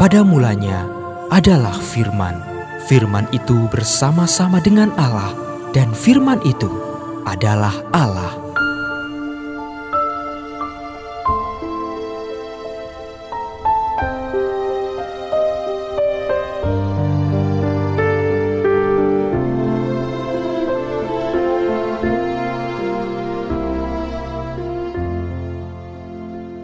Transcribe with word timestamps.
Pada 0.00 0.24
mulanya 0.24 0.88
adalah 1.28 1.76
firman. 1.76 2.32
Firman 2.88 3.28
itu 3.36 3.68
bersama-sama 3.68 4.56
dengan 4.56 4.88
Allah 4.96 5.36
dan 5.76 5.92
firman 5.92 6.40
itu 6.40 6.72
adalah 7.28 7.76
Allah. 7.92 8.32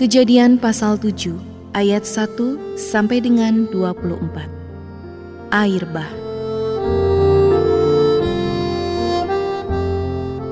Kejadian 0.01 0.57
pasal 0.57 0.97
7 0.97 1.56
ayat 1.77 2.09
1 2.09 2.81
sampai 2.81 3.21
dengan 3.21 3.69
24. 3.69 4.49
Air 5.53 5.85
bah. 5.93 6.09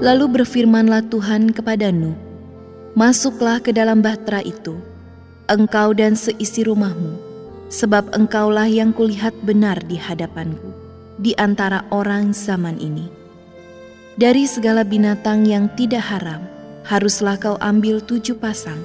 Lalu 0.05 0.37
berfirmanlah 0.37 1.09
Tuhan 1.09 1.49
kepada 1.57 1.89
Nuh, 1.89 2.13
Masuklah 2.93 3.59
ke 3.59 3.73
dalam 3.73 4.05
bahtera 4.05 4.45
itu, 4.45 4.77
engkau 5.49 5.97
dan 5.97 6.13
seisi 6.13 6.63
rumahmu, 6.63 7.19
sebab 7.73 8.13
engkaulah 8.13 8.69
yang 8.69 8.93
kulihat 8.93 9.33
benar 9.43 9.81
di 9.83 9.97
hadapanku, 9.97 10.71
di 11.19 11.33
antara 11.41 11.89
orang 11.89 12.37
zaman 12.37 12.77
ini. 12.79 13.09
Dari 14.15 14.47
segala 14.47 14.87
binatang 14.87 15.43
yang 15.43 15.73
tidak 15.75 16.07
haram, 16.07 16.47
haruslah 16.87 17.35
kau 17.35 17.59
ambil 17.59 17.99
tujuh 17.99 18.39
pasang, 18.39 18.79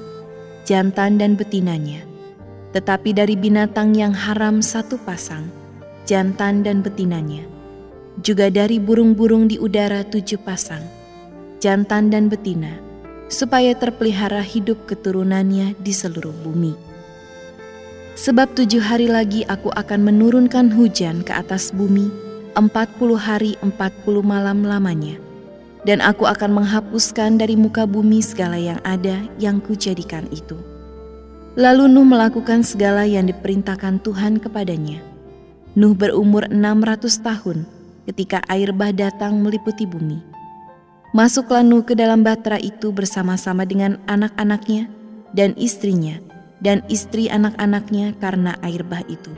jantan 0.66 1.22
dan 1.22 1.38
betinanya. 1.38 2.09
Tetapi 2.70 3.18
dari 3.18 3.34
binatang 3.34 3.98
yang 3.98 4.14
haram 4.14 4.62
satu 4.62 5.02
pasang, 5.02 5.50
jantan 6.06 6.62
dan 6.62 6.86
betinanya. 6.86 7.46
Juga 8.20 8.52
dari 8.52 8.78
burung-burung 8.78 9.50
di 9.50 9.58
udara 9.58 10.06
tujuh 10.06 10.38
pasang, 10.44 10.84
jantan 11.64 12.12
dan 12.14 12.28
betina, 12.28 12.78
supaya 13.32 13.74
terpelihara 13.74 14.44
hidup 14.44 14.86
keturunannya 14.86 15.74
di 15.80 15.94
seluruh 15.96 16.36
bumi. 16.46 16.76
Sebab 18.20 18.52
tujuh 18.54 18.84
hari 18.84 19.08
lagi 19.08 19.48
aku 19.48 19.72
akan 19.72 20.04
menurunkan 20.04 20.70
hujan 20.76 21.24
ke 21.24 21.32
atas 21.32 21.72
bumi, 21.72 22.12
empat 22.60 22.92
puluh 23.00 23.16
hari 23.16 23.56
empat 23.64 23.96
puluh 24.04 24.20
malam 24.20 24.68
lamanya 24.68 25.16
dan 25.88 26.04
aku 26.04 26.28
akan 26.28 26.60
menghapuskan 26.60 27.40
dari 27.40 27.56
muka 27.56 27.88
bumi 27.88 28.20
segala 28.20 28.60
yang 28.60 28.84
ada 28.84 29.24
yang 29.40 29.64
kujadikan 29.64 30.28
itu. 30.34 30.60
Lalu 31.58 31.90
Nuh 31.90 32.06
melakukan 32.06 32.62
segala 32.62 33.10
yang 33.10 33.26
diperintahkan 33.26 34.06
Tuhan 34.06 34.38
kepadanya. 34.38 35.02
Nuh 35.74 35.98
berumur 35.98 36.46
600 36.50 37.26
tahun 37.26 37.58
ketika 38.06 38.42
air 38.50 38.70
bah 38.70 38.94
datang 38.94 39.42
meliputi 39.42 39.90
bumi. 39.90 40.22
Masuklah 41.10 41.66
Nuh 41.66 41.82
ke 41.82 41.98
dalam 41.98 42.22
batra 42.22 42.62
itu 42.62 42.94
bersama-sama 42.94 43.66
dengan 43.66 43.98
anak-anaknya 44.06 44.90
dan 45.34 45.58
istrinya 45.58 46.22
dan 46.62 46.86
istri 46.92 47.32
anak-anaknya 47.32 48.14
karena 48.22 48.54
air 48.62 48.86
bah 48.86 49.02
itu. 49.10 49.32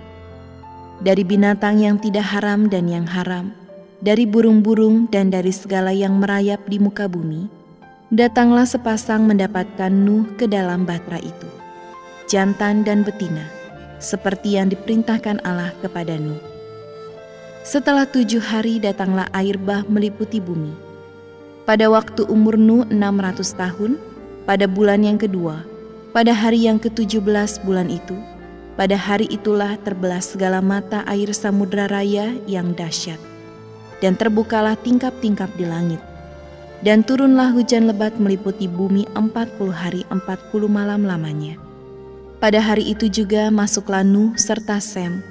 Dari 1.01 1.23
binatang 1.25 1.81
yang 1.81 1.97
tidak 1.97 2.27
haram 2.27 2.67
dan 2.67 2.91
yang 2.91 3.07
haram, 3.07 3.55
dari 4.03 4.25
burung-burung 4.25 5.09
dan 5.09 5.29
dari 5.31 5.53
segala 5.53 5.93
yang 5.93 6.19
merayap 6.19 6.61
di 6.67 6.77
muka 6.77 7.07
bumi, 7.09 7.49
datanglah 8.13 8.67
sepasang 8.67 9.25
mendapatkan 9.25 9.89
Nuh 9.89 10.27
ke 10.37 10.45
dalam 10.45 10.85
batra 10.85 11.17
itu, 11.17 11.60
jantan 12.31 12.87
dan 12.87 13.03
betina, 13.03 13.43
seperti 13.99 14.55
yang 14.55 14.71
diperintahkan 14.71 15.43
Allah 15.43 15.75
kepada 15.83 16.15
Nuh. 16.15 16.39
Setelah 17.67 18.07
tujuh 18.07 18.39
hari 18.39 18.79
datanglah 18.79 19.27
air 19.35 19.59
bah 19.59 19.83
meliputi 19.83 20.39
bumi. 20.39 20.71
Pada 21.67 21.91
waktu 21.91 22.23
umur 22.31 22.55
Nuh 22.55 22.87
600 22.87 23.43
tahun, 23.59 23.99
pada 24.47 24.63
bulan 24.63 25.03
yang 25.03 25.19
kedua, 25.19 25.67
pada 26.15 26.31
hari 26.31 26.71
yang 26.71 26.79
ke-17 26.79 27.67
bulan 27.67 27.91
itu, 27.91 28.15
pada 28.79 28.95
hari 28.95 29.27
itulah 29.27 29.75
terbelah 29.83 30.23
segala 30.23 30.63
mata 30.63 31.03
air 31.11 31.35
samudra 31.35 31.91
raya 31.91 32.31
yang 32.47 32.71
dahsyat 32.71 33.19
dan 33.99 34.15
terbukalah 34.15 34.79
tingkap-tingkap 34.79 35.51
di 35.59 35.67
langit. 35.67 35.99
Dan 36.81 37.05
turunlah 37.05 37.53
hujan 37.53 37.85
lebat 37.85 38.17
meliputi 38.17 38.65
bumi 38.65 39.05
empat 39.13 39.53
puluh 39.61 39.75
hari 39.75 40.01
empat 40.09 40.41
puluh 40.49 40.65
malam 40.65 41.05
lamanya. 41.05 41.70
Pada 42.41 42.57
hari 42.57 42.89
itu 42.89 43.05
juga 43.05 43.53
masuklah 43.53 44.01
Nuh 44.01 44.33
serta 44.33 44.81
Sem, 44.81 45.21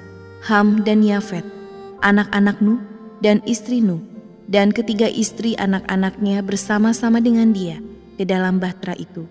Ham 0.47 0.79
dan 0.87 1.03
Yafet, 1.03 1.43
anak-anak 1.99 2.63
Nuh 2.63 2.79
dan 3.19 3.43
istri 3.43 3.83
Nuh, 3.83 3.99
dan 4.47 4.71
ketiga 4.71 5.11
istri 5.11 5.51
anak-anaknya 5.59 6.39
bersama-sama 6.39 7.19
dengan 7.19 7.51
dia 7.51 7.83
ke 8.15 8.23
dalam 8.23 8.63
bahtera 8.63 8.95
itu. 8.95 9.27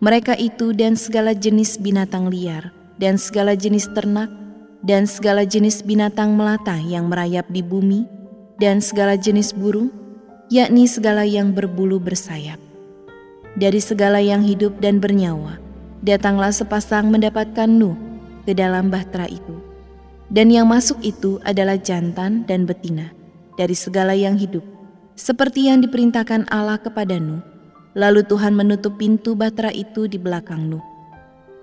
Mereka 0.00 0.40
itu 0.40 0.72
dan 0.72 0.96
segala 0.96 1.36
jenis 1.36 1.76
binatang 1.76 2.32
liar, 2.32 2.72
dan 2.96 3.20
segala 3.20 3.60
jenis 3.60 3.92
ternak, 3.92 4.32
dan 4.80 5.04
segala 5.04 5.44
jenis 5.44 5.84
binatang 5.84 6.32
melata 6.32 6.80
yang 6.80 7.12
merayap 7.12 7.44
di 7.52 7.60
bumi, 7.60 8.08
dan 8.56 8.80
segala 8.80 9.20
jenis 9.20 9.52
burung, 9.52 9.92
yakni 10.48 10.88
segala 10.88 11.28
yang 11.28 11.52
berbulu 11.52 12.00
bersayap. 12.00 12.56
Dari 13.52 13.84
segala 13.84 14.18
yang 14.24 14.40
hidup 14.40 14.80
dan 14.80 14.96
bernyawa, 14.96 15.61
datanglah 16.02 16.50
sepasang 16.50 17.08
mendapatkan 17.08 17.70
Nuh 17.70 17.94
ke 18.42 18.52
dalam 18.52 18.90
bahtera 18.90 19.30
itu. 19.30 19.54
Dan 20.32 20.50
yang 20.50 20.68
masuk 20.68 20.98
itu 21.00 21.38
adalah 21.46 21.78
jantan 21.78 22.42
dan 22.44 22.66
betina 22.66 23.14
dari 23.54 23.76
segala 23.76 24.16
yang 24.16 24.34
hidup, 24.34 24.64
seperti 25.14 25.70
yang 25.70 25.78
diperintahkan 25.80 26.50
Allah 26.50 26.82
kepada 26.82 27.16
Nuh. 27.22 27.40
Lalu 27.92 28.24
Tuhan 28.24 28.56
menutup 28.56 28.96
pintu 28.96 29.36
bahtera 29.36 29.68
itu 29.68 30.08
di 30.08 30.16
belakang 30.16 30.72
Nuh. 30.72 30.80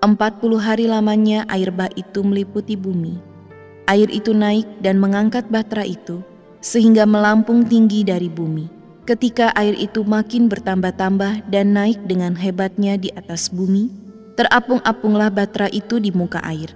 Empat 0.00 0.38
puluh 0.38 0.62
hari 0.62 0.86
lamanya 0.86 1.44
air 1.50 1.74
bah 1.74 1.90
itu 1.98 2.22
meliputi 2.22 2.78
bumi. 2.78 3.18
Air 3.90 4.06
itu 4.08 4.30
naik 4.30 4.64
dan 4.80 5.02
mengangkat 5.02 5.50
bahtera 5.50 5.82
itu, 5.82 6.22
sehingga 6.62 7.04
melampung 7.04 7.66
tinggi 7.66 8.06
dari 8.06 8.30
bumi. 8.30 8.70
Ketika 9.02 9.50
air 9.58 9.74
itu 9.74 10.06
makin 10.06 10.46
bertambah-tambah 10.46 11.50
dan 11.50 11.74
naik 11.74 11.98
dengan 12.06 12.38
hebatnya 12.38 12.94
di 12.94 13.10
atas 13.18 13.50
bumi, 13.50 13.90
terapung-apunglah 14.34 15.30
batra 15.32 15.66
itu 15.70 15.98
di 15.98 16.12
muka 16.14 16.42
air. 16.44 16.74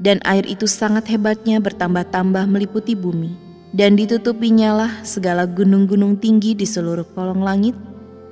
Dan 0.00 0.16
air 0.24 0.48
itu 0.48 0.64
sangat 0.64 1.12
hebatnya 1.12 1.60
bertambah-tambah 1.60 2.48
meliputi 2.48 2.96
bumi, 2.96 3.36
dan 3.76 4.00
ditutupinya 4.00 4.72
lah 4.72 4.92
segala 5.04 5.44
gunung-gunung 5.44 6.16
tinggi 6.16 6.56
di 6.56 6.64
seluruh 6.64 7.04
kolong 7.12 7.44
langit, 7.44 7.76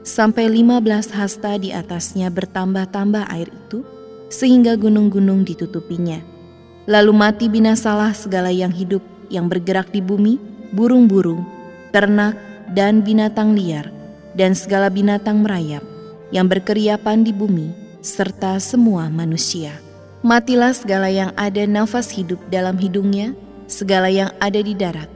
sampai 0.00 0.48
lima 0.48 0.80
belas 0.80 1.12
hasta 1.12 1.60
di 1.60 1.68
atasnya 1.68 2.32
bertambah-tambah 2.32 3.28
air 3.28 3.52
itu, 3.52 3.84
sehingga 4.32 4.80
gunung-gunung 4.80 5.44
ditutupinya. 5.44 6.24
Lalu 6.88 7.12
mati 7.12 7.46
binasalah 7.52 8.16
segala 8.16 8.48
yang 8.48 8.72
hidup 8.72 9.04
yang 9.28 9.44
bergerak 9.52 9.92
di 9.92 10.00
bumi, 10.00 10.40
burung-burung, 10.72 11.44
ternak, 11.92 12.32
dan 12.72 13.04
binatang 13.04 13.52
liar, 13.52 13.92
dan 14.32 14.56
segala 14.56 14.88
binatang 14.88 15.44
merayap 15.44 15.84
yang 16.32 16.48
berkeriapan 16.48 17.28
di 17.28 17.32
bumi, 17.36 17.68
serta 18.00 18.58
semua 18.62 19.10
manusia. 19.10 19.76
Matilah 20.22 20.74
segala 20.74 21.08
yang 21.08 21.30
ada 21.38 21.62
nafas 21.64 22.10
hidup 22.10 22.38
dalam 22.50 22.74
hidungnya, 22.76 23.34
segala 23.70 24.10
yang 24.10 24.34
ada 24.42 24.58
di 24.58 24.74
darat. 24.74 25.06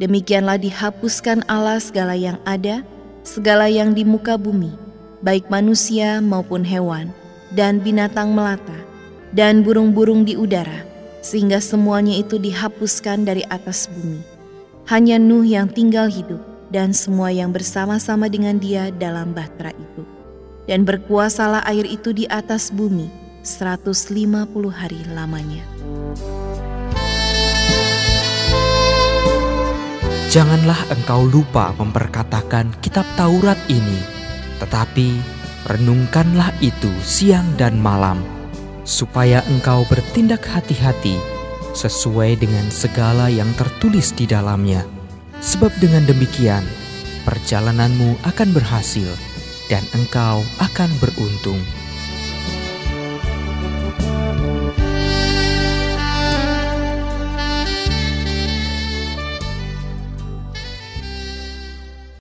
Demikianlah 0.00 0.56
dihapuskan 0.56 1.42
Allah 1.50 1.82
segala 1.82 2.14
yang 2.14 2.40
ada, 2.46 2.86
segala 3.26 3.68
yang 3.68 3.92
di 3.92 4.06
muka 4.06 4.38
bumi, 4.40 4.72
baik 5.20 5.50
manusia 5.52 6.22
maupun 6.22 6.64
hewan, 6.64 7.12
dan 7.52 7.82
binatang 7.82 8.32
melata, 8.32 8.78
dan 9.36 9.60
burung-burung 9.60 10.24
di 10.24 10.38
udara, 10.38 10.86
sehingga 11.20 11.60
semuanya 11.60 12.16
itu 12.16 12.40
dihapuskan 12.40 13.26
dari 13.26 13.42
atas 13.50 13.90
bumi 13.90 14.38
hanya 14.88 15.20
Nuh 15.20 15.44
yang 15.44 15.68
tinggal 15.68 16.08
hidup 16.08 16.40
dan 16.72 16.96
semua 16.96 17.28
yang 17.28 17.52
bersama-sama 17.52 18.24
dengan 18.32 18.56
dia 18.56 18.88
dalam 18.88 19.36
bahtera 19.36 19.68
itu. 19.76 20.17
Dan 20.68 20.84
berkuasalah 20.84 21.64
air 21.64 21.88
itu 21.88 22.12
di 22.12 22.28
atas 22.28 22.68
bumi 22.68 23.08
150 23.40 24.04
hari 24.68 25.00
lamanya. 25.08 25.64
Janganlah 30.28 30.92
engkau 30.92 31.24
lupa 31.24 31.72
memperkatakan 31.80 32.68
kitab 32.84 33.08
Taurat 33.16 33.56
ini, 33.72 33.96
tetapi 34.60 35.16
renungkanlah 35.64 36.52
itu 36.60 36.92
siang 37.00 37.48
dan 37.56 37.80
malam, 37.80 38.20
supaya 38.84 39.40
engkau 39.48 39.88
bertindak 39.88 40.44
hati-hati 40.44 41.16
sesuai 41.72 42.44
dengan 42.44 42.68
segala 42.68 43.32
yang 43.32 43.48
tertulis 43.56 44.12
di 44.12 44.28
dalamnya. 44.28 44.84
Sebab 45.40 45.72
dengan 45.80 46.04
demikian, 46.04 46.60
perjalananmu 47.24 48.20
akan 48.28 48.48
berhasil 48.52 49.08
dan 49.68 49.84
engkau 49.94 50.42
akan 50.58 50.90
beruntung. 50.98 51.60